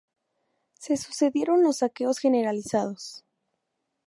Se 0.79 0.97
sucedieron 0.97 1.61
los 1.61 1.77
saqueos 1.77 2.17
generalizados. 2.17 3.23